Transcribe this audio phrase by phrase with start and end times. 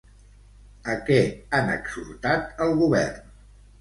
[0.93, 1.19] A què
[1.57, 3.33] han exhortat al govern?